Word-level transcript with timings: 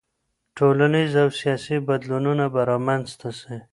ټولنيز 0.57 1.11
او 1.23 1.29
سياسي 1.39 1.77
بدلونونه 1.87 2.45
به 2.53 2.61
رامنځته 2.71 3.29
سي. 3.39 3.57